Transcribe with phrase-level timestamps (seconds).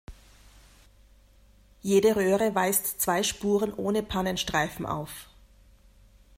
[1.83, 5.27] Jede Röhre weist zwei Spuren ohne Pannenstreifen auf.